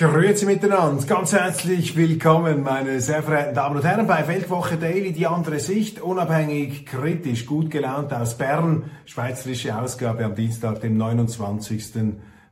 [0.00, 5.26] Grüezi miteinander, ganz herzlich willkommen, meine sehr verehrten Damen und Herren, bei Weltwoche Daily, die
[5.26, 11.92] andere Sicht, unabhängig, kritisch, gut gelaunt aus Bern, schweizerische Ausgabe am Dienstag, dem 29.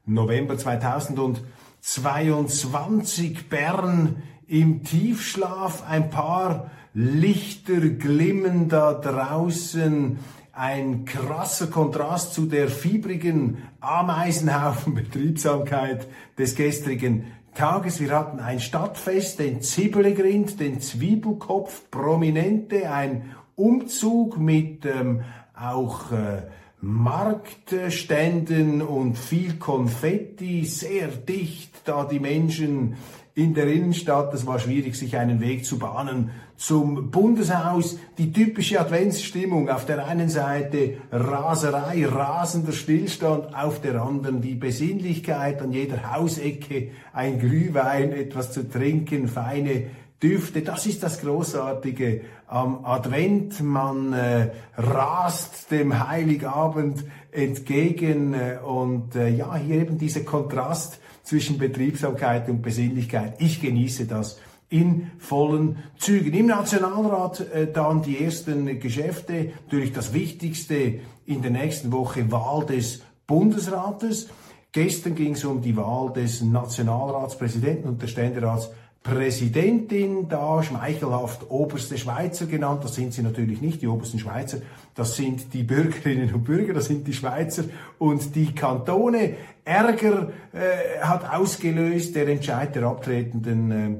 [0.04, 10.18] November 2022, Bern im Tiefschlaf, ein paar Lichter glimmen da draußen,
[10.52, 18.00] ein krasser Kontrast zu der fiebrigen Ameisenhaufen-Betriebsamkeit des gestrigen Tages.
[18.00, 25.24] Wir hatten ein Stadtfest, den Zibbelgrind, den Zwiebelkopf, Prominente, ein Umzug mit ähm,
[25.56, 26.42] auch äh,
[26.80, 32.94] Marktständen und viel Konfetti, sehr dicht, da die Menschen
[33.34, 34.32] in der Innenstadt.
[34.34, 37.98] Es war schwierig, sich einen Weg zu bahnen zum Bundeshaus.
[38.18, 39.70] Die typische Adventsstimmung.
[39.70, 46.90] Auf der einen Seite Raserei, rasender Stillstand, auf der anderen die Besinnlichkeit, an jeder Hausecke
[47.12, 49.84] ein Glühwein, etwas zu trinken, feine
[50.22, 50.62] Düfte.
[50.62, 53.62] Das ist das Großartige am Advent.
[53.62, 61.56] Man äh, rast dem Heiligabend entgegen äh, und äh, ja, hier eben dieser Kontrast zwischen
[61.56, 63.34] Betriebsamkeit und Besinnlichkeit.
[63.38, 66.34] Ich genieße das in vollen Zügen.
[66.34, 72.66] Im Nationalrat äh, dann die ersten Geschäfte, natürlich das Wichtigste in der nächsten Woche Wahl
[72.66, 74.28] des Bundesrates.
[74.72, 78.70] Gestern ging es um die Wahl des Nationalratspräsidenten und der Ständerats
[79.02, 82.84] Präsidentin da, schmeichelhaft oberste Schweizer genannt.
[82.84, 84.58] Das sind sie natürlich nicht, die obersten Schweizer.
[84.94, 87.64] Das sind die Bürgerinnen und Bürger, das sind die Schweizer
[87.98, 89.36] und die Kantone.
[89.64, 93.96] Ärger äh, hat ausgelöst der Entscheid der abtretenden äh,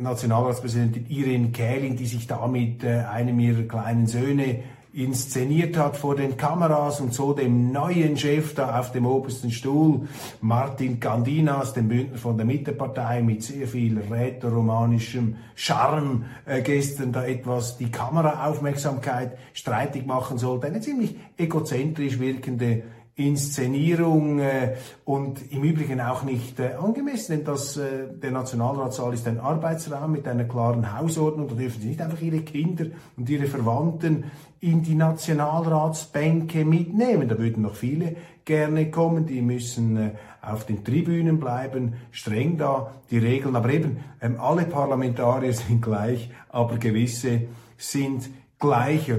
[0.00, 4.60] Nationalratspräsidentin Irene Kählin, die sich damit äh, einem ihrer kleinen Söhne
[4.94, 10.06] inszeniert hat vor den Kameras und so dem neuen Chef da auf dem obersten Stuhl,
[10.42, 17.24] Martin Gandinas, dem Bündner von der Mittepartei mit sehr viel rätoromanischem Charme, äh, gestern da
[17.24, 20.66] etwas die Kameraaufmerksamkeit streitig machen sollte.
[20.66, 22.82] Eine ziemlich egozentrisch wirkende
[23.14, 29.28] Inszenierung äh, und im Übrigen auch nicht äh, angemessen, denn das, äh, der Nationalratssaal ist
[29.28, 31.48] ein Arbeitsraum mit einer klaren Hausordnung.
[31.48, 32.86] Da dürfen Sie nicht einfach Ihre Kinder
[33.18, 34.24] und Ihre Verwandten
[34.60, 37.28] in die Nationalratsbänke mitnehmen.
[37.28, 42.94] Da würden noch viele gerne kommen, die müssen äh, auf den Tribünen bleiben, streng da
[43.10, 43.56] die Regeln.
[43.56, 47.42] Aber eben, ähm, alle Parlamentarier sind gleich, aber gewisse
[47.76, 49.18] sind gleicher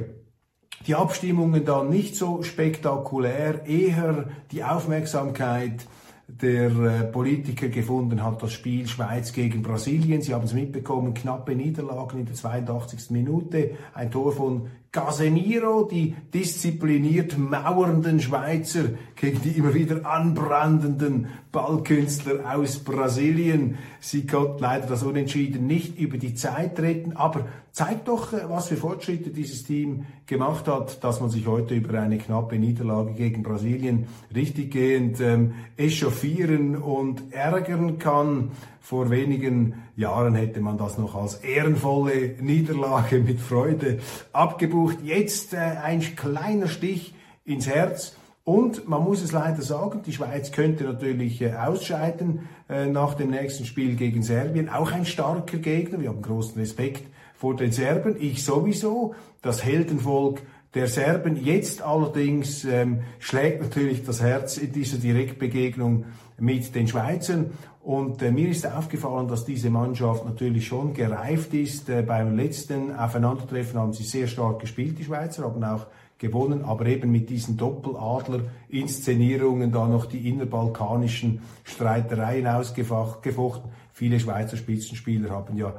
[0.87, 5.85] die Abstimmungen dann nicht so spektakulär, eher die Aufmerksamkeit
[6.27, 10.21] der äh, Politiker gefunden hat das Spiel Schweiz gegen Brasilien.
[10.21, 13.11] Sie haben es mitbekommen, knappe Niederlagen in der 82.
[13.11, 22.55] Minute, ein Tor von Casemiro, die diszipliniert mauernden Schweizer gegen die immer wieder anbrandenden Ballkünstler
[22.55, 23.79] aus Brasilien.
[23.99, 28.67] Sie konnten leider das Unentschieden nicht über die Zeit retten, aber zeigt doch, äh, was
[28.67, 33.41] für Fortschritte dieses Team gemacht hat, dass man sich heute über eine knappe Niederlage gegen
[33.41, 38.51] Brasilien richtiggehend ähm, echauffieren und ärgern kann.
[38.85, 43.99] Vor wenigen Jahren hätte man das noch als ehrenvolle Niederlage mit Freude
[44.33, 44.97] abgebucht.
[45.01, 48.17] Jetzt äh, ein kleiner Stich ins Herz.
[48.43, 53.29] Und man muss es leider sagen, die Schweiz könnte natürlich äh, ausscheiden äh, nach dem
[53.29, 54.67] nächsten Spiel gegen Serbien.
[54.67, 56.01] Auch ein starker Gegner.
[56.01, 57.03] Wir haben großen Respekt
[57.35, 58.17] vor den Serben.
[58.19, 59.15] Ich sowieso.
[59.41, 60.41] Das Heldenvolk
[60.73, 61.37] der Serben.
[61.41, 66.03] Jetzt allerdings ähm, schlägt natürlich das Herz in dieser Direktbegegnung
[66.43, 67.51] mit den Schweizern.
[67.81, 71.89] Und äh, mir ist aufgefallen, dass diese Mannschaft natürlich schon gereift ist.
[71.89, 75.85] Äh, beim letzten Aufeinandertreffen haben sie sehr stark gespielt, die Schweizer, haben auch
[76.17, 83.71] gewonnen, aber eben mit diesen Doppeladler-Inszenierungen da noch die innerbalkanischen Streitereien ausgefochten.
[83.91, 85.73] Viele Schweizer Spitzenspieler haben ja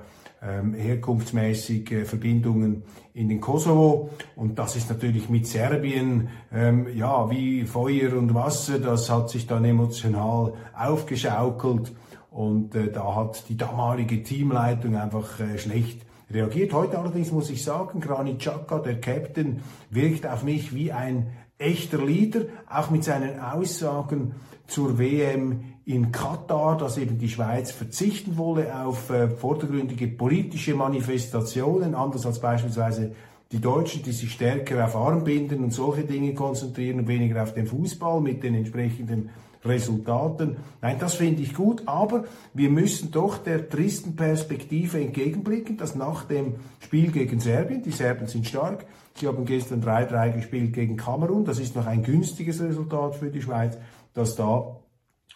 [0.46, 2.82] ähm, herkunftsmäßig äh, Verbindungen
[3.14, 4.10] in den Kosovo.
[4.36, 9.46] Und das ist natürlich mit Serbien, ähm, ja, wie Feuer und Wasser, das hat sich
[9.46, 11.92] dann emotional aufgeschaukelt.
[12.30, 16.72] Und äh, da hat die damalige Teamleitung einfach äh, schlecht reagiert.
[16.72, 19.60] Heute allerdings muss ich sagen, Granit Xhaka, der Captain,
[19.90, 24.34] wirkt auf mich wie ein echter Leader, auch mit seinen Aussagen
[24.74, 31.94] zur WM in Katar, dass eben die Schweiz verzichten wolle auf äh, vordergründige politische Manifestationen,
[31.94, 33.12] anders als beispielsweise
[33.52, 37.68] die Deutschen, die sich stärker auf Armbinden und solche Dinge konzentrieren und weniger auf den
[37.68, 39.30] Fußball mit den entsprechenden
[39.64, 40.56] Resultaten.
[40.82, 46.24] Nein, das finde ich gut, aber wir müssen doch der tristen Perspektive entgegenblicken, dass nach
[46.24, 51.44] dem Spiel gegen Serbien, die Serben sind stark, sie haben gestern 3-3 gespielt gegen Kamerun,
[51.44, 53.78] das ist noch ein günstiges Resultat für die Schweiz,
[54.14, 54.76] dass da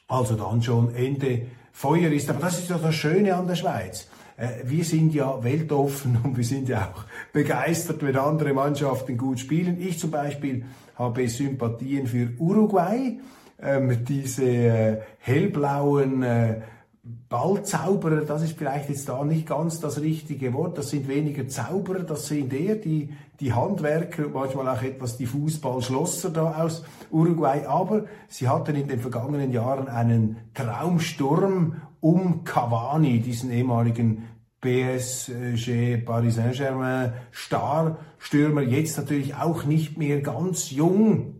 [0.09, 1.43] also dann schon Ende
[1.73, 2.31] Feuer ist.
[2.31, 4.09] Aber das ist ja das Schöne an der Schweiz.
[4.37, 9.41] Äh, wir sind ja weltoffen und wir sind ja auch begeistert, wenn andere Mannschaften gut
[9.41, 9.81] spielen.
[9.81, 10.65] Ich zum Beispiel
[10.97, 13.21] habe Sympathien für Uruguay
[13.61, 16.61] ähm, diese äh, hellblauen äh,
[17.29, 22.01] Ballzauberer, das ist vielleicht jetzt da nicht ganz das richtige Wort, das sind weniger Zauberer,
[22.01, 23.11] das sind eher die,
[23.41, 29.01] die Handwerker manchmal auch etwas die Fußballschlosser da aus Uruguay, aber sie hatten in den
[29.01, 34.25] vergangenen Jahren einen Traumsturm um Cavani, diesen ehemaligen
[34.61, 41.35] PSG Paris Saint-Germain Starstürmer, jetzt natürlich auch nicht mehr ganz jung,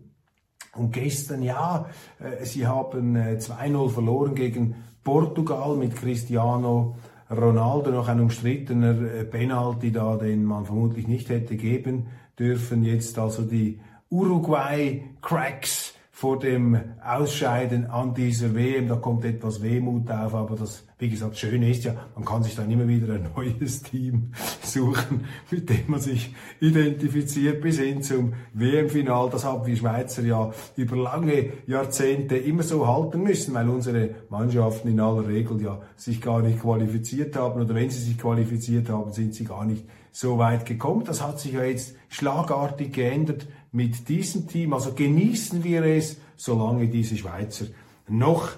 [0.75, 1.89] und gestern, ja,
[2.19, 6.95] äh, sie haben 2-0 äh, verloren gegen Portugal mit Cristiano
[7.29, 12.07] Ronaldo, noch ein umstrittener äh, Penalty da, den man vermutlich nicht hätte geben
[12.37, 12.83] dürfen.
[12.83, 13.79] Jetzt also die
[14.09, 18.87] Uruguay Cracks vor dem Ausscheiden an dieser WM.
[18.87, 22.57] Da kommt etwas Wehmut auf, aber das, wie gesagt, Schöne ist ja, man kann sich
[22.57, 28.33] dann immer wieder ein neues Team suchen, mit dem man sich identifiziert bis hin zum
[28.53, 29.29] WM-Final.
[29.29, 34.89] Das haben wir Schweizer ja über lange Jahrzehnte immer so halten müssen, weil unsere Mannschaften
[34.89, 39.13] in aller Regel ja sich gar nicht qualifiziert haben oder wenn sie sich qualifiziert haben,
[39.13, 41.05] sind sie gar nicht so weit gekommen.
[41.05, 44.73] Das hat sich ja jetzt schlagartig geändert mit diesem Team.
[44.73, 47.67] Also genießen wir es, solange diese Schweizer
[48.09, 48.49] noch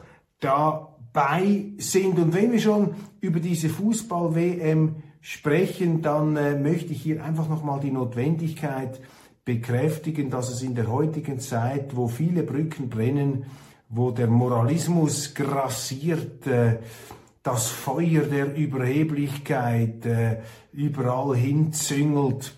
[1.13, 2.17] dabei sind.
[2.19, 7.79] Und wenn wir schon über diese Fußball-WM sprechen, dann äh, möchte ich hier einfach nochmal
[7.79, 8.99] die Notwendigkeit
[9.45, 13.45] bekräftigen, dass es in der heutigen Zeit, wo viele Brücken brennen,
[13.89, 16.79] wo der Moralismus grassiert, äh,
[17.43, 20.41] das Feuer der Überheblichkeit äh,
[20.71, 22.55] überall hinzüngelt,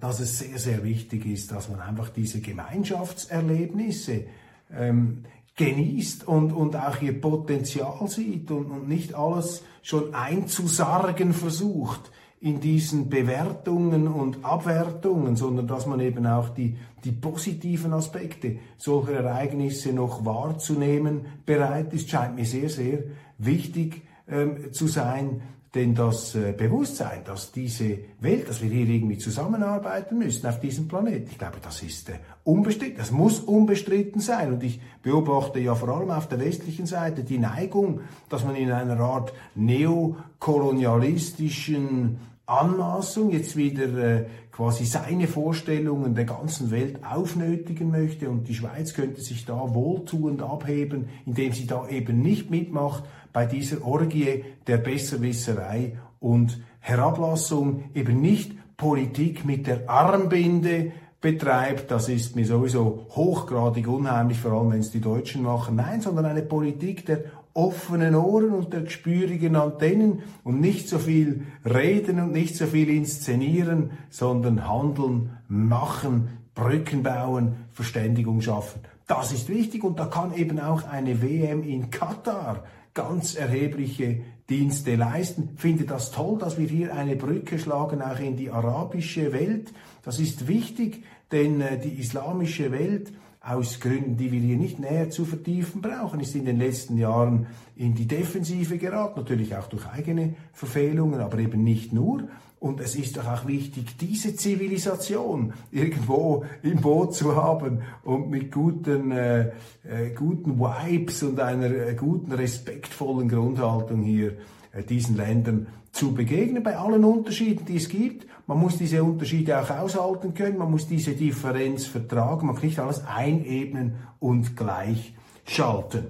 [0.00, 4.24] dass es sehr, sehr wichtig ist, dass man einfach diese Gemeinschaftserlebnisse
[4.72, 5.22] ähm,
[5.56, 12.10] genießt und, und auch ihr Potenzial sieht und, und nicht alles schon einzusargen versucht
[12.40, 19.14] in diesen Bewertungen und Abwertungen, sondern dass man eben auch die, die positiven Aspekte solcher
[19.14, 23.04] Ereignisse noch wahrzunehmen bereit ist, scheint mir sehr, sehr
[23.38, 25.40] wichtig ähm, zu sein.
[25.74, 30.86] Denn das äh, Bewusstsein, dass diese Welt, dass wir hier irgendwie zusammenarbeiten müssen auf diesem
[30.86, 34.52] Planeten, ich glaube, das ist äh, unbestritten, das muss unbestritten sein.
[34.52, 38.70] Und ich beobachte ja vor allem auf der westlichen Seite die Neigung, dass man in
[38.70, 48.28] einer Art neokolonialistischen Anmaßung jetzt wieder äh, quasi seine Vorstellungen der ganzen Welt aufnötigen möchte
[48.28, 53.02] und die Schweiz könnte sich da wohltuend abheben, indem sie da eben nicht mitmacht
[53.34, 62.08] bei dieser Orgie der Besserwisserei und Herablassung, eben nicht Politik mit der Armbinde betreibt, das
[62.08, 66.42] ist mir sowieso hochgradig unheimlich, vor allem wenn es die Deutschen machen, nein, sondern eine
[66.42, 72.56] Politik der offenen Ohren und der gespürigen Antennen und nicht so viel reden und nicht
[72.56, 78.80] so viel inszenieren, sondern handeln, machen, Brücken bauen, Verständigung schaffen.
[79.08, 82.62] Das ist wichtig und da kann eben auch eine WM in Katar
[82.94, 85.50] ganz erhebliche Dienste leisten.
[85.56, 89.72] Finde das toll, dass wir hier eine Brücke schlagen, auch in die arabische Welt.
[90.02, 95.10] Das ist wichtig, denn äh, die islamische Welt aus Gründen, die wir hier nicht näher
[95.10, 97.46] zu vertiefen brauchen, ist in den letzten Jahren
[97.76, 102.28] in die Defensive geraten, natürlich auch durch eigene Verfehlungen, aber eben nicht nur.
[102.64, 108.50] Und es ist doch auch wichtig, diese Zivilisation irgendwo im Boot zu haben und mit
[108.50, 109.50] guten, äh,
[109.82, 114.38] äh, guten Vibes und einer äh, guten, respektvollen Grundhaltung hier
[114.72, 118.26] äh, diesen Ländern zu begegnen, bei allen Unterschieden, die es gibt.
[118.46, 122.78] Man muss diese Unterschiede auch aushalten können, man muss diese Differenz vertragen, man kann nicht
[122.78, 126.06] alles einebnen und gleich schalten.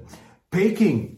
[0.53, 1.17] Peking,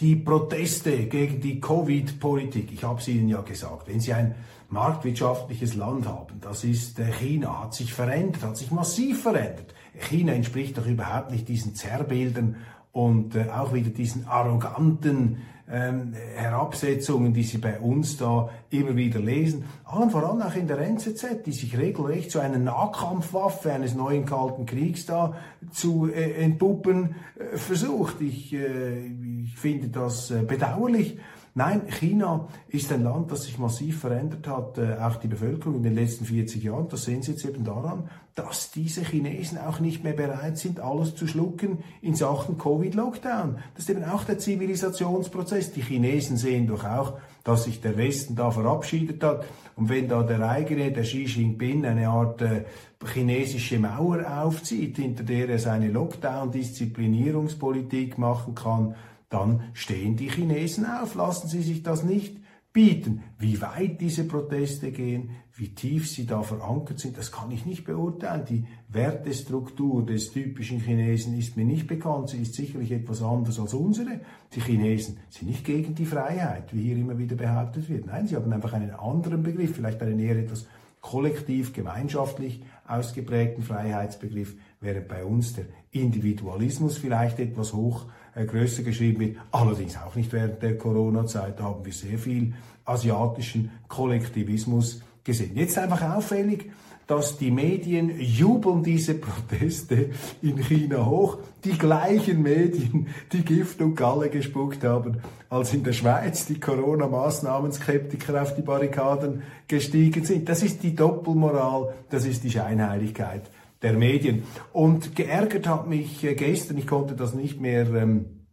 [0.00, 4.34] die Proteste gegen die Covid-Politik, ich habe es Ihnen ja gesagt, wenn Sie ein
[4.68, 9.74] marktwirtschaftliches Land haben, das ist äh, China, hat sich verändert, hat sich massiv verändert.
[9.98, 12.56] China entspricht doch überhaupt nicht diesen Zerrbildern
[12.92, 19.20] und äh, auch wieder diesen arroganten ähm, Herabsetzungen, die Sie bei uns da immer wieder
[19.20, 24.26] lesen, allen voran auch in der NZZ, die sich regelrecht zu einer Nahkampfwaffe eines neuen
[24.26, 25.36] Kalten Kriegs da
[25.72, 28.20] zu äh, entpuppen äh, versucht.
[28.20, 29.06] Ich, äh,
[29.44, 31.18] ich finde das äh, bedauerlich.
[31.56, 35.84] Nein, China ist ein Land, das sich massiv verändert hat, äh, auch die Bevölkerung in
[35.84, 36.88] den letzten 40 Jahren.
[36.88, 41.14] Das sehen Sie jetzt eben daran, dass diese Chinesen auch nicht mehr bereit sind, alles
[41.14, 43.58] zu schlucken in Sachen Covid-Lockdown.
[43.74, 45.72] Das ist eben auch der Zivilisationsprozess.
[45.72, 47.12] Die Chinesen sehen doch auch,
[47.44, 49.44] dass sich der Westen da verabschiedet hat.
[49.76, 52.64] Und wenn da der eigene, der Xi Jinping, eine Art äh,
[53.04, 58.96] chinesische Mauer aufzieht, hinter der er seine Lockdown-Disziplinierungspolitik machen kann,
[59.34, 61.14] dann stehen die Chinesen auf.
[61.16, 62.36] Lassen Sie sich das nicht
[62.72, 63.22] bieten.
[63.38, 67.84] Wie weit diese Proteste gehen, wie tief sie da verankert sind, das kann ich nicht
[67.84, 68.44] beurteilen.
[68.48, 72.30] Die Wertestruktur des typischen Chinesen ist mir nicht bekannt.
[72.30, 74.20] Sie ist sicherlich etwas anders als unsere.
[74.52, 78.06] Die Chinesen sind nicht gegen die Freiheit, wie hier immer wieder behauptet wird.
[78.06, 80.66] Nein, sie haben einfach einen anderen Begriff, vielleicht einen eher etwas
[81.00, 89.20] kollektiv, gemeinschaftlich ausgeprägten Freiheitsbegriff, während bei uns der Individualismus vielleicht etwas hoch äh, größer geschrieben
[89.20, 89.36] wird.
[89.50, 91.60] Allerdings auch nicht während der Corona-Zeit.
[91.60, 95.56] Haben wir sehr viel asiatischen Kollektivismus gesehen.
[95.56, 96.70] Jetzt einfach auffällig,
[97.06, 100.10] dass die Medien jubeln diese Proteste
[100.42, 101.38] in China hoch.
[101.62, 105.18] Die gleichen Medien, die Gift und Galle gespuckt haben,
[105.50, 110.48] als in der Schweiz die Corona-Maßnahmen-Skeptiker auf die Barrikaden gestiegen sind.
[110.48, 113.50] Das ist die Doppelmoral, das ist die Scheinheiligkeit
[113.84, 114.42] der Medien.
[114.72, 118.46] Und geärgert hat mich äh, gestern, ich konnte das nicht mehr ähm,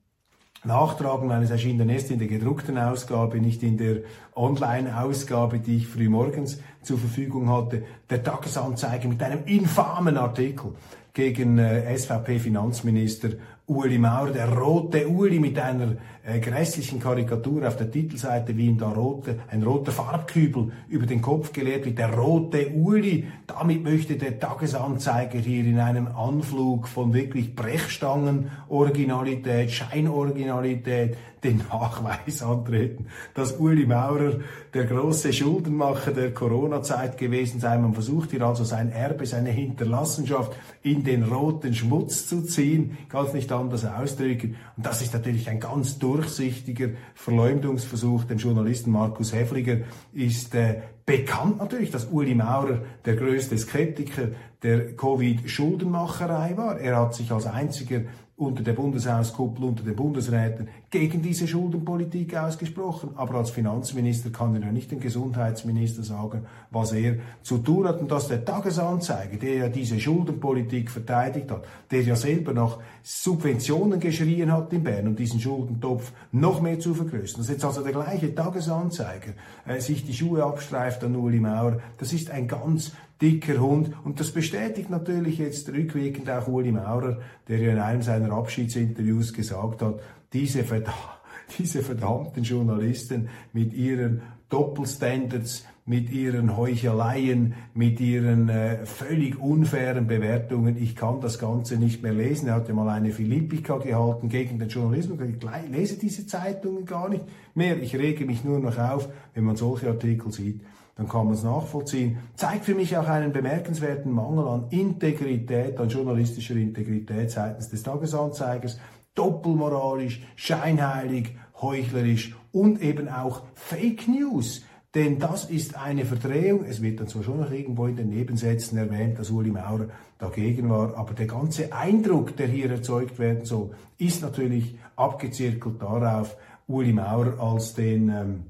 [0.64, 4.02] nachtragen, weil es erschien dann erst in der gedruckten Ausgabe, nicht in der
[4.36, 10.74] Online-Ausgabe, die ich früh morgens zur Verfügung hatte, der Tagesanzeiger mit einem infamen Artikel
[11.14, 13.30] gegen äh, SVP-Finanzminister
[13.72, 18.78] Uli Maurer, der rote Uli mit einer äh, grässlichen Karikatur auf der Titelseite, wie ihm
[18.78, 23.28] da rote, ein roter Farbkübel über den Kopf geleert wird, der rote Uli.
[23.48, 33.08] Damit möchte der Tagesanzeiger hier in einem Anflug von wirklich Brechstangen-Originalität, Scheinoriginalität den Nachweis antreten,
[33.34, 34.40] dass Uli Maurer
[34.74, 37.78] der große Schuldenmacher der Corona-Zeit gewesen sei.
[37.78, 43.34] Man versucht hier also sein Erbe, seine Hinterlassenschaft in den roten Schmutz zu ziehen, es
[43.34, 44.56] nicht anders ausdrücken.
[44.78, 48.26] Und das ist natürlich ein ganz durchsichtiger Verleumdungsversuch.
[48.26, 49.78] Dem Journalisten Markus Häfliger
[50.14, 54.30] ist äh, bekannt natürlich, dass Uli Maurer der größte Skeptiker
[54.64, 56.80] der Covid-Schuldenmacherei war.
[56.80, 58.02] Er hat sich als einziger
[58.42, 63.12] unter der Bundeshauskuppel, unter den Bundesräten gegen diese Schuldenpolitik ausgesprochen.
[63.16, 68.02] Aber als Finanzminister kann er ja nicht dem Gesundheitsminister sagen, was er zu tun hat.
[68.02, 74.00] Und dass der Tagesanzeiger, der ja diese Schuldenpolitik verteidigt hat, der ja selber nach Subventionen
[74.00, 77.94] geschrien hat in Bern, um diesen Schuldentopf noch mehr zu vergrößern, dass jetzt also der
[77.94, 79.34] gleiche Tagesanzeiger
[79.68, 83.92] äh, sich die Schuhe abstreift an Uli Maurer, das ist ein ganz dicker Hund.
[84.04, 89.34] Und das bestätigt natürlich jetzt rückwirkend auch Uli Maurer, der ja in einem seiner Abschiedsinterviews
[89.34, 90.00] gesagt hat,
[90.34, 90.94] diese, verdam
[91.60, 100.78] diese verdammten Journalisten mit ihren Doppelstandards, mit ihren Heucheleien, mit ihren äh, völlig unfairen Bewertungen.
[100.78, 102.48] Ich kann das Ganze nicht mehr lesen.
[102.48, 105.20] Er hat ja mal eine Philippika gehalten gegen den Journalismus.
[105.22, 107.26] Ich lese diese Zeitungen gar nicht
[107.56, 107.82] mehr.
[107.82, 110.62] Ich rege mich nur noch auf, wenn man solche Artikel sieht
[110.96, 112.18] dann kann man es nachvollziehen.
[112.36, 118.80] Zeigt für mich auch einen bemerkenswerten Mangel an Integrität, an journalistischer Integrität seitens des Tagesanzeigers.
[119.16, 124.64] Doppelmoralisch, scheinheilig, heuchlerisch und eben auch Fake News.
[124.94, 126.66] Denn das ist eine Verdrehung.
[126.66, 130.70] Es wird dann zwar schon noch irgendwo in den Nebensätzen erwähnt, dass Uli Maurer dagegen
[130.70, 136.36] war, aber der ganze Eindruck, der hier erzeugt werden soll, ist natürlich abgezirkelt darauf,
[136.68, 138.44] Uli Maurer als den ähm,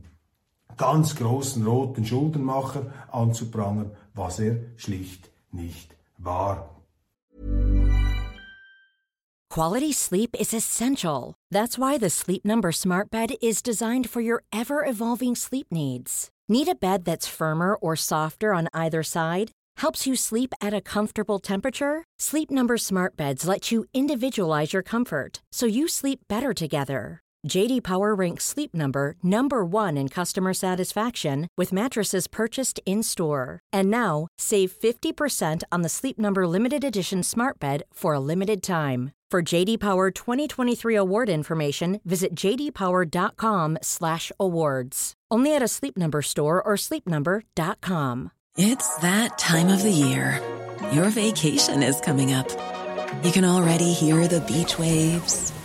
[0.82, 6.70] ganz großen roten Schuldenmacher anzuprangern, was er schlicht nicht war.
[9.52, 11.36] Quality sleep is essential.
[11.52, 16.30] That's why the Sleep Number Smart Bed is designed for your ever-evolving sleep needs.
[16.50, 19.52] Need a bed that's firmer or softer on either side?
[19.78, 22.06] Helps you sleep at a comfortable temperature?
[22.18, 27.20] Sleep Number Smart Beds let you individualize your comfort so you sleep better together.
[27.48, 33.60] JD Power ranks Sleep Number number 1 in customer satisfaction with mattresses purchased in-store.
[33.74, 38.62] And now, save 50% on the Sleep Number limited edition Smart Bed for a limited
[38.62, 39.12] time.
[39.32, 45.14] For JD Power 2023 award information, visit jdpower.com/awards.
[45.32, 48.32] Only at a Sleep Number store or sleepnumber.com.
[48.58, 50.42] It's that time of the year.
[50.92, 52.50] Your vacation is coming up.
[53.24, 55.54] You can already hear the beach waves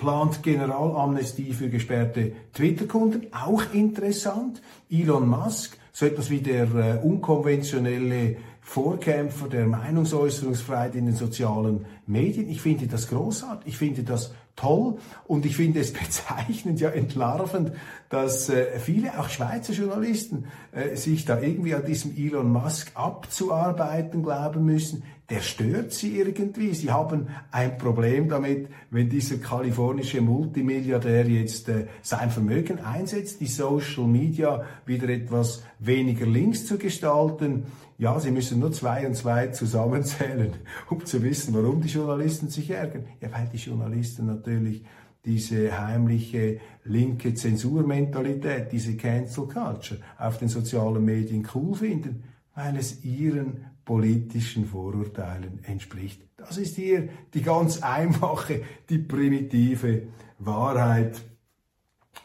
[0.00, 3.26] plant Generalamnestie für gesperrte Twitter-Kunden.
[3.32, 4.62] Auch interessant.
[4.90, 12.48] Elon Musk, so etwas wie der äh, unkonventionelle Vorkämpfer der Meinungsäußerungsfreiheit in den sozialen Medien.
[12.48, 13.68] Ich finde das großartig.
[13.68, 17.72] Ich finde das toll und ich finde es bezeichnend, ja entlarvend,
[18.08, 24.22] dass äh, viele, auch Schweizer Journalisten, äh, sich da irgendwie an diesem Elon Musk abzuarbeiten
[24.22, 25.02] glauben müssen.
[25.30, 26.74] Der stört sie irgendwie.
[26.74, 33.46] Sie haben ein Problem damit, wenn dieser kalifornische Multimilliardär jetzt äh, sein Vermögen einsetzt, die
[33.46, 37.66] Social Media wieder etwas weniger links zu gestalten.
[37.96, 40.52] Ja, Sie müssen nur zwei und zwei zusammenzählen,
[40.90, 43.04] um zu wissen, warum die Journalisten sich ärgern.
[43.20, 44.82] Ja, weil die Journalisten natürlich
[45.24, 52.24] diese heimliche linke Zensurmentalität, diese Cancel Culture auf den sozialen Medien cool finden,
[52.62, 56.22] weil es ihren politischen Vorurteilen entspricht.
[56.36, 60.02] Das ist hier die ganz einfache, die primitive
[60.38, 61.20] Wahrheit,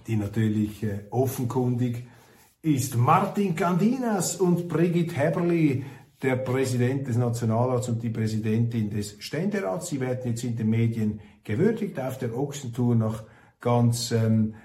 [0.07, 2.05] die natürlich äh, offenkundig
[2.61, 2.97] ist.
[2.97, 5.85] Martin Candinas und Brigitte Heberli
[6.21, 9.87] der Präsident des Nationalrats und die Präsidentin des Ständerats.
[9.87, 13.23] Sie werden jetzt in den Medien gewürdigt auf der Ochsentour nach
[13.61, 14.55] ganz ähm,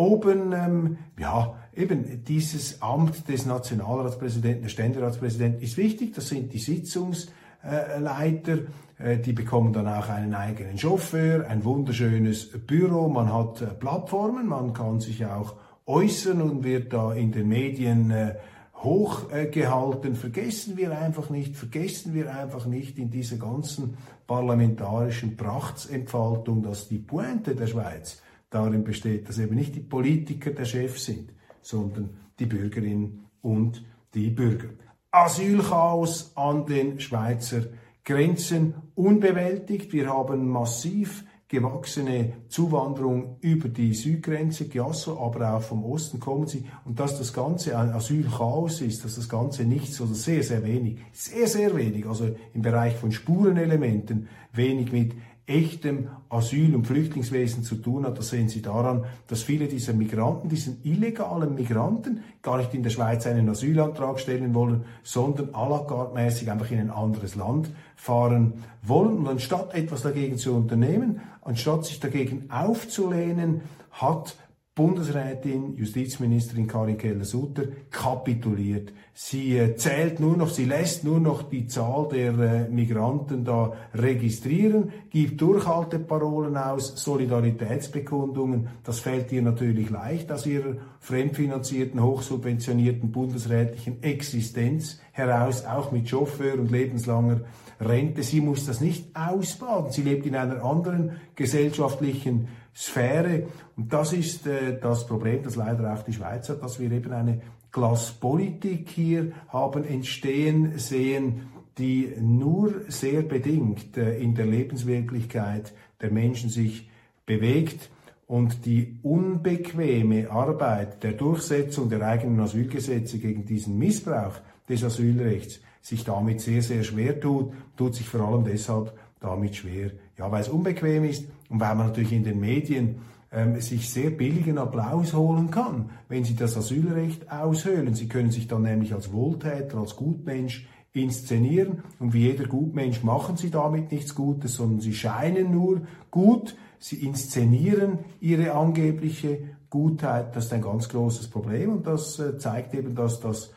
[0.00, 0.52] oben.
[0.52, 6.14] Ähm, ja, eben dieses Amt des Nationalratspräsidenten, der Ständeratspräsidenten ist wichtig.
[6.14, 8.58] Das sind die Sitzungsleiter.
[8.98, 13.08] Äh, die bekommen dann auch einen eigenen Chauffeur, ein wunderschönes Büro.
[13.08, 15.54] Man hat äh, Plattformen, man kann sich auch
[15.86, 18.34] äußern und wird da in den Medien äh,
[18.76, 20.14] hochgehalten.
[20.14, 26.98] Vergessen wir einfach nicht, vergessen wir einfach nicht in dieser ganzen parlamentarischen Prachtsentfaltung, dass die
[26.98, 31.32] Pointe der Schweiz darin besteht, dass eben nicht die Politiker der Chef sind,
[31.62, 33.84] sondern die Bürgerinnen und
[34.14, 34.70] die Bürger.
[35.12, 37.64] Asylchaos an den Schweizer
[38.04, 39.92] Grenzen unbewältigt.
[39.92, 46.64] Wir haben massiv gewachsene Zuwanderung über die Südgrenze, Giasso, aber auch vom Osten kommen sie.
[46.84, 50.98] Und dass das Ganze ein Asylchaos ist, dass das Ganze nichts oder sehr, sehr wenig,
[51.12, 55.12] sehr, sehr wenig, also im Bereich von Spurenelementen, wenig mit
[55.50, 58.16] echtem Asyl- und Flüchtlingswesen zu tun hat.
[58.18, 62.90] Das sehen Sie daran, dass viele dieser Migranten, diesen illegalen Migranten, gar nicht in der
[62.90, 67.70] Schweiz einen Asylantrag stellen wollen, sondern à la carte mäßig einfach in ein anderes Land
[67.96, 69.18] fahren wollen.
[69.18, 74.36] Und anstatt etwas dagegen zu unternehmen, anstatt sich dagegen aufzulehnen, hat
[74.80, 78.94] Bundesrätin, Justizministerin Karin Keller-Sutter kapituliert.
[79.12, 83.74] Sie äh, zählt nur noch, sie lässt nur noch die Zahl der äh, Migranten da
[83.92, 88.68] registrieren, gibt Durchhalteparolen aus, Solidaritätsbekundungen.
[88.82, 96.54] Das fällt ihr natürlich leicht aus ihrer fremdfinanzierten, hochsubventionierten bundesrätlichen Existenz heraus, auch mit Chauffeur
[96.54, 97.42] und lebenslanger
[97.80, 98.22] Rente.
[98.22, 99.92] Sie muss das nicht ausbaden.
[99.92, 102.48] Sie lebt in einer anderen gesellschaftlichen
[102.80, 103.46] Sphäre.
[103.76, 107.12] Und das ist äh, das Problem, das leider auch die Schweiz hat, dass wir eben
[107.12, 116.10] eine Klasspolitik hier haben entstehen sehen, die nur sehr bedingt äh, in der Lebenswirklichkeit der
[116.10, 116.88] Menschen sich
[117.26, 117.90] bewegt
[118.26, 126.04] und die unbequeme Arbeit der Durchsetzung der eigenen Asylgesetze gegen diesen Missbrauch des Asylrechts sich
[126.04, 130.48] damit sehr, sehr schwer tut, tut sich vor allem deshalb damit schwer, ja, weil es
[130.48, 132.96] unbequem ist und weil man natürlich in den Medien
[133.30, 137.94] ähm, sich sehr billigen Applaus holen kann, wenn sie das Asylrecht aushöhlen.
[137.94, 143.36] Sie können sich dann nämlich als Wohltäter, als Gutmensch inszenieren und wie jeder Gutmensch machen
[143.36, 150.34] sie damit nichts Gutes, sondern sie scheinen nur gut, sie inszenieren ihre angebliche Gutheit.
[150.34, 153.52] Das ist ein ganz großes Problem und das äh, zeigt eben, dass das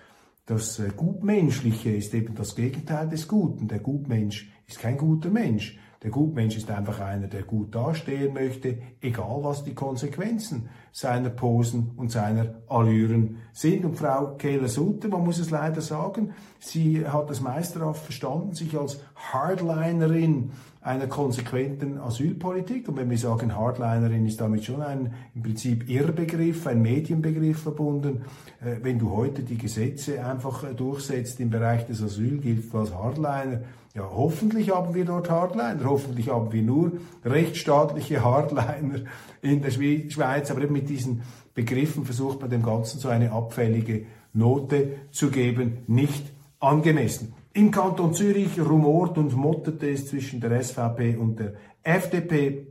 [0.46, 3.68] das äh, Gutmenschliche ist eben das Gegenteil des Guten.
[3.68, 5.78] Der Gutmensch ist kein guter Mensch.
[6.04, 11.92] Der Gutmensch ist einfach einer, der gut dastehen möchte, egal was die Konsequenzen seiner Posen
[11.96, 13.86] und seiner Allüren sind.
[13.86, 19.00] Und Frau Kehler-Sutter, man muss es leider sagen, sie hat es meisterhaft verstanden, sich als
[19.16, 20.52] Hardlinerin
[20.84, 22.90] einer konsequenten Asylpolitik.
[22.90, 28.24] Und wenn wir sagen Hardlinerin, ist damit schon ein im Prinzip Irrbegriff, ein Medienbegriff verbunden.
[28.62, 32.94] Äh, wenn du heute die Gesetze einfach äh, durchsetzt im Bereich des Asyl, gilt als
[32.94, 33.62] Hardliner.
[33.96, 36.94] Ja, hoffentlich haben wir dort Hardliner, hoffentlich haben wir nur
[37.24, 39.02] rechtsstaatliche Hardliner
[39.42, 41.22] in der Schweiz, aber eben mit diesen
[41.54, 46.26] Begriffen versucht man dem Ganzen so eine abfällige Note zu geben, nicht
[46.60, 47.34] angemessen.
[47.56, 52.66] Im Kanton Zürich rumort und mottete es zwischen der SVP und der FDP.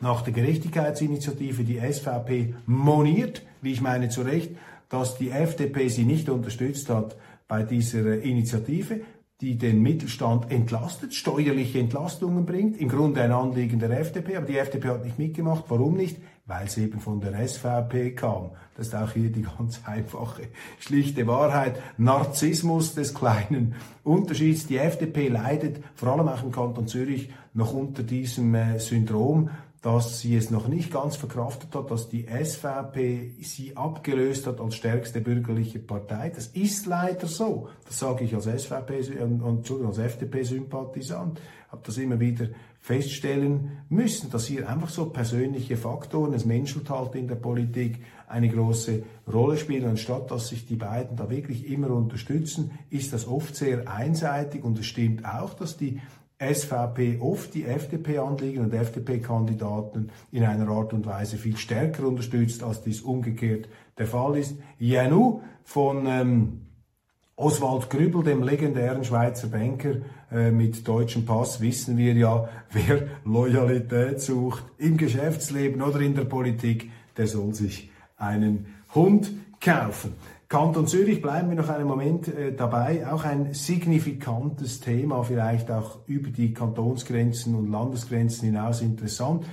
[0.00, 4.52] Nach der Gerechtigkeitsinitiative die SVP moniert, wie ich meine zu Recht,
[4.88, 9.02] dass die FDP sie nicht unterstützt hat bei dieser Initiative,
[9.42, 12.78] die den Mittelstand entlastet, steuerliche Entlastungen bringt.
[12.78, 15.64] Im Grunde ein Anliegen der FDP, aber die FDP hat nicht mitgemacht.
[15.68, 16.16] Warum nicht?
[16.46, 18.50] Weil es eben von der SVP kam.
[18.76, 21.80] Das ist auch hier die ganz einfache, schlichte Wahrheit.
[21.96, 24.66] Narzissmus des kleinen Unterschieds.
[24.66, 29.48] Die FDP leidet vor allem auch im Kanton Zürich noch unter diesem äh, Syndrom,
[29.84, 34.76] dass sie es noch nicht ganz verkraftet hat, dass die SVP sie abgelöst hat als
[34.76, 36.32] stärkste bürgerliche Partei.
[36.34, 37.68] Das ist leider so.
[37.84, 41.38] Das sage ich als SVP und, als FDP-Sympathisant.
[41.68, 42.48] Habe das immer wieder
[42.80, 48.48] feststellen müssen, dass hier einfach so persönliche Faktoren, es menschelt halt in der Politik, eine
[48.48, 49.84] große Rolle spielen.
[49.84, 54.78] Anstatt dass sich die beiden da wirklich immer unterstützen, ist das oft sehr einseitig und
[54.78, 56.00] es stimmt auch, dass die
[56.38, 62.82] SVP oft die FDP-Anliegen und FDP-Kandidaten in einer Art und Weise viel stärker unterstützt, als
[62.82, 63.68] dies umgekehrt
[63.98, 64.56] der Fall ist.
[64.78, 66.60] Janu von ähm,
[67.36, 69.96] Oswald Grübel, dem legendären Schweizer Banker
[70.30, 76.24] äh, mit deutschem Pass, wissen wir ja, wer Loyalität sucht im Geschäftsleben oder in der
[76.24, 80.14] Politik, der soll sich einen Hund kaufen.
[80.54, 83.04] Kanton Zürich bleiben wir noch einen Moment äh, dabei.
[83.10, 89.46] Auch ein signifikantes Thema, vielleicht auch über die Kantonsgrenzen und Landesgrenzen hinaus interessant.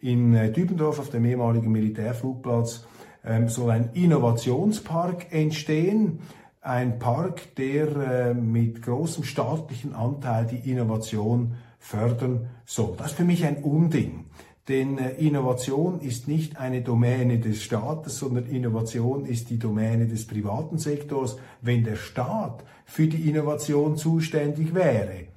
[0.00, 2.84] In äh, Dübendorf auf dem ehemaligen Militärflugplatz
[3.24, 6.18] ähm, soll ein Innovationspark entstehen.
[6.60, 12.96] Ein Park, der äh, mit großem staatlichen Anteil die Innovation fördern soll.
[12.96, 14.24] Das ist für mich ein Unding.
[14.68, 20.26] Denn äh, Innovation ist nicht eine Domäne des Staates, sondern Innovation ist die Domäne des
[20.26, 21.38] privaten Sektors.
[21.62, 25.28] Wenn der Staat für die Innovation zuständig wäre,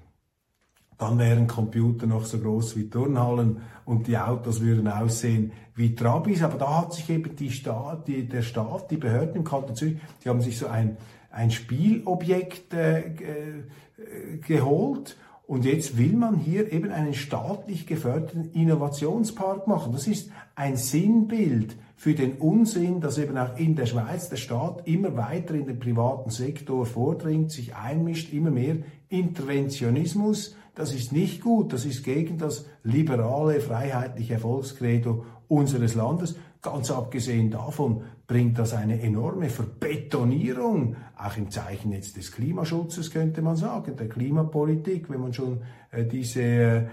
[0.98, 6.44] dann wären Computer noch so groß wie Turnhallen und die Autos würden aussehen wie Trabis.
[6.44, 9.98] Aber da hat sich eben die Staat, die, der Staat, die Behörden im Kanton Zürich,
[10.24, 10.98] die haben sich so ein,
[11.32, 13.64] ein Spielobjekt äh, äh,
[14.46, 15.16] geholt
[15.52, 19.92] und jetzt will man hier eben einen staatlich geförderten Innovationspark machen.
[19.92, 24.88] Das ist ein Sinnbild für den Unsinn, dass eben auch in der Schweiz der Staat
[24.88, 28.78] immer weiter in den privaten Sektor vordringt, sich einmischt, immer mehr
[29.10, 30.56] Interventionismus.
[30.74, 36.38] Das ist nicht gut, das ist gegen das liberale, freiheitliche Erfolgskredo unseres Landes.
[36.62, 43.42] Ganz abgesehen davon bringt das eine enorme Verbetonierung, auch im Zeichen jetzt des Klimaschutzes könnte
[43.42, 46.88] man sagen, der Klimapolitik, wenn man schon äh, diese äh,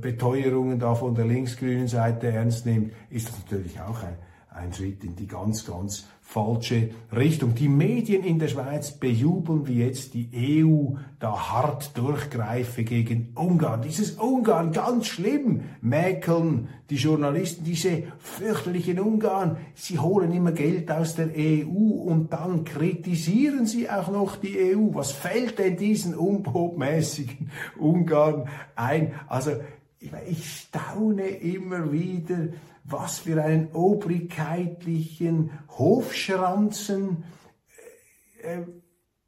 [0.00, 4.16] Beteuerungen da von der linksgrünen Seite ernst nimmt, ist das natürlich auch ein,
[4.50, 7.54] ein Schritt in die ganz, ganz falsche Richtung.
[7.54, 10.28] Die Medien in der Schweiz bejubeln, wie jetzt die
[10.62, 13.80] EU da hart durchgreife gegen Ungarn.
[13.80, 19.56] Dieses Ungarn, ganz schlimm, mäkeln die Journalisten, diese fürchterlichen Ungarn.
[19.74, 24.90] Sie holen immer Geld aus der EU und dann kritisieren sie auch noch die EU.
[24.92, 29.14] Was fällt denn diesen unbotmäßigen Ungarn ein?
[29.28, 29.52] Also,
[30.28, 32.48] ich staune immer wieder,
[32.90, 37.24] was für einen obrigkeitlichen Hofschranzen
[38.42, 38.62] äh,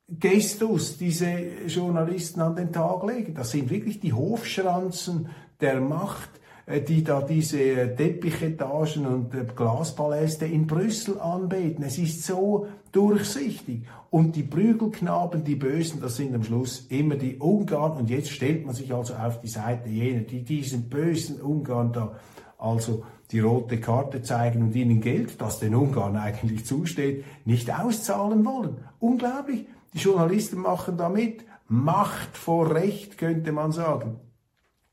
[0.08, 1.30] Gestus diese
[1.66, 3.34] Journalisten an den Tag legen.
[3.34, 5.28] Das sind wirklich die Hofschranzen
[5.60, 6.30] der Macht,
[6.66, 11.84] äh, die da diese Teppichetagen und äh, Glaspaläste in Brüssel anbeten.
[11.84, 13.84] Es ist so durchsichtig.
[14.08, 17.92] Und die Prügelknaben, die Bösen, das sind am Schluss immer die Ungarn.
[17.92, 22.16] Und jetzt stellt man sich also auf die Seite jener, die diesen bösen Ungarn da
[22.58, 28.44] also die rote Karte zeigen und ihnen Geld, das den Ungarn eigentlich zusteht, nicht auszahlen
[28.44, 28.78] wollen.
[28.98, 29.66] Unglaublich.
[29.94, 34.16] Die Journalisten machen damit Macht vor Recht, könnte man sagen.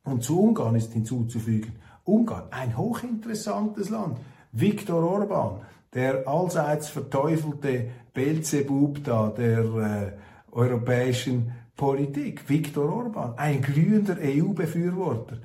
[0.03, 1.73] Und zu Ungarn ist hinzuzufügen,
[2.03, 4.19] Ungarn, ein hochinteressantes Land.
[4.51, 5.61] Viktor Orban,
[5.93, 10.11] der allseits verteufelte Belzebub da der äh,
[10.51, 12.47] europäischen Politik.
[12.47, 15.37] Viktor Orban, ein glühender EU-Befürworter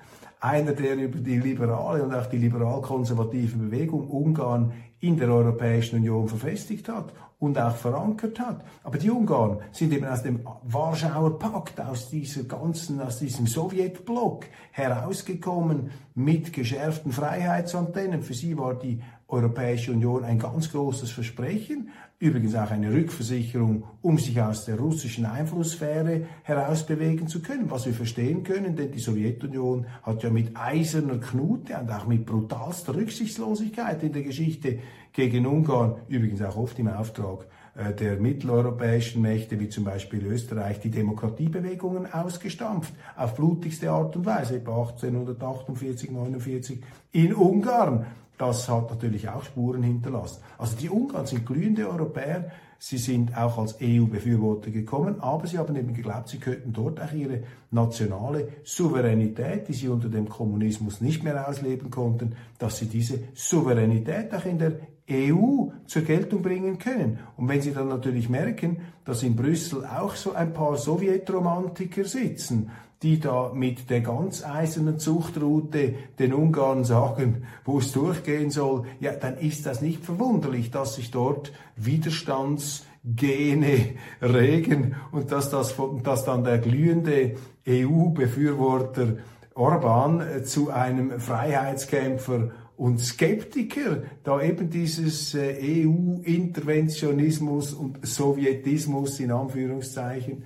[0.42, 6.28] einer, der über die liberale und auch die liberal-konservative Bewegung Ungarn in der Europäischen Union
[6.28, 7.12] verfestigt hat.
[7.42, 8.64] und auch verankert hat.
[8.84, 14.46] Aber die Ungarn sind eben aus dem Warschauer Pakt, aus dieser ganzen, aus diesem Sowjetblock
[14.70, 18.22] herausgekommen mit geschärften Freiheitsantennen.
[18.22, 21.88] Für sie war die Europäische Union ein ganz großes Versprechen,
[22.22, 27.92] übrigens auch eine Rückversicherung, um sich aus der russischen Einflusssphäre herausbewegen zu können, was wir
[27.92, 34.04] verstehen können, denn die Sowjetunion hat ja mit eiserner Knute und auch mit brutalster Rücksichtslosigkeit
[34.04, 34.78] in der Geschichte
[35.12, 40.78] gegen Ungarn, übrigens auch oft im Auftrag äh, der mitteleuropäischen Mächte, wie zum Beispiel Österreich,
[40.78, 48.06] die Demokratiebewegungen ausgestampft, auf blutigste Art und Weise, etwa 1848, 49 in Ungarn.
[48.38, 50.42] Das hat natürlich auch Spuren hinterlassen.
[50.58, 52.50] Also die Ungarn sind glühende Europäer.
[52.78, 57.12] Sie sind auch als EU-Befürworter gekommen, aber sie haben eben geglaubt, sie könnten dort auch
[57.12, 63.20] ihre nationale Souveränität, die sie unter dem Kommunismus nicht mehr ausleben konnten, dass sie diese
[63.34, 67.18] Souveränität auch in der EU zur Geltung bringen können.
[67.36, 72.70] Und wenn Sie dann natürlich merken, dass in Brüssel auch so ein paar Sowjetromantiker sitzen,
[73.02, 79.12] die da mit der ganz eisernen Zuchtroute den Ungarn sagen, wo es durchgehen soll, ja,
[79.12, 86.44] dann ist das nicht verwunderlich, dass sich dort Widerstandsgene regen und dass, das, dass dann
[86.44, 87.34] der glühende
[87.66, 89.16] EU-Befürworter
[89.54, 99.30] Orban äh, zu einem Freiheitskämpfer und Skeptiker, da eben dieses äh, EU-Interventionismus und Sowjetismus in
[99.30, 100.44] Anführungszeichen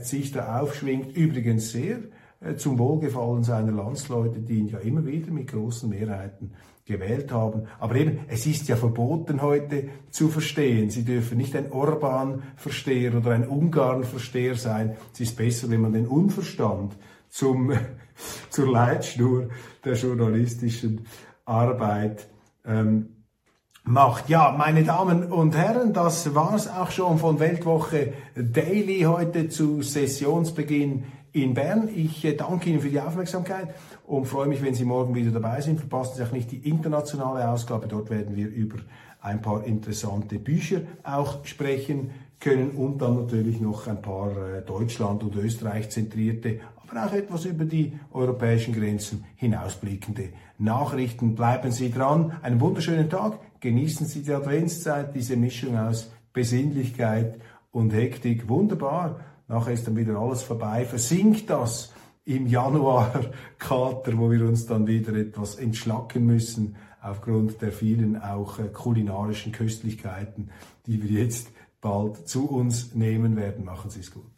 [0.00, 1.98] sich da aufschwingt, übrigens sehr
[2.40, 6.52] äh, zum Wohlgefallen seiner Landsleute, die ihn ja immer wieder mit großen Mehrheiten
[6.84, 7.66] gewählt haben.
[7.78, 10.90] Aber eben, es ist ja verboten heute zu verstehen.
[10.90, 14.96] Sie dürfen nicht ein Orban-Versteher oder ein Ungarn-Versteher sein.
[15.12, 16.96] Es ist besser, wenn man den Unverstand
[17.28, 17.72] zum,
[18.50, 19.50] zur Leitschnur
[19.84, 21.06] der journalistischen
[21.44, 22.28] Arbeit
[22.64, 23.17] ähm,
[23.88, 24.28] macht.
[24.28, 31.04] Ja, meine Damen und Herren, das war's auch schon von Weltwoche Daily heute zu Sessionsbeginn
[31.32, 31.88] in Bern.
[31.94, 33.74] Ich äh, danke Ihnen für die Aufmerksamkeit
[34.06, 35.80] und freue mich, wenn Sie morgen wieder dabei sind.
[35.80, 37.88] Verpassen Sie auch nicht die internationale Ausgabe.
[37.88, 38.76] Dort werden wir über
[39.20, 45.22] ein paar interessante Bücher auch sprechen können und dann natürlich noch ein paar äh, Deutschland-
[45.22, 51.34] und Österreich zentrierte, aber auch etwas über die europäischen Grenzen hinausblickende Nachrichten.
[51.34, 52.32] Bleiben Sie dran.
[52.42, 53.38] Einen wunderschönen Tag.
[53.60, 57.40] Genießen Sie die Adventszeit, diese Mischung aus Besinnlichkeit
[57.72, 58.48] und Hektik.
[58.48, 59.20] Wunderbar.
[59.48, 60.84] Nachher ist dann wieder alles vorbei.
[60.84, 61.92] Versinkt das
[62.24, 68.68] im Januar-Kater, wo wir uns dann wieder etwas entschlacken müssen aufgrund der vielen auch äh,
[68.68, 70.50] kulinarischen Köstlichkeiten,
[70.86, 71.48] die wir jetzt
[71.80, 73.64] bald zu uns nehmen werden.
[73.64, 74.37] Machen Sie es gut.